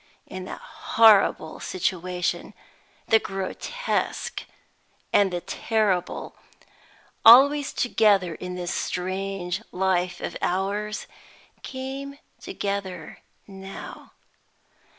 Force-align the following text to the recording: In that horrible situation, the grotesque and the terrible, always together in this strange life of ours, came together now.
In 0.25 0.45
that 0.45 0.61
horrible 0.61 1.59
situation, 1.59 2.55
the 3.07 3.19
grotesque 3.19 4.45
and 5.13 5.31
the 5.31 5.41
terrible, 5.41 6.35
always 7.23 7.71
together 7.71 8.33
in 8.33 8.55
this 8.55 8.73
strange 8.73 9.61
life 9.71 10.19
of 10.19 10.35
ours, 10.41 11.05
came 11.61 12.17
together 12.39 13.19
now. 13.45 14.13